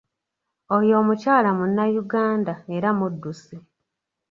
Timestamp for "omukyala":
1.01-1.49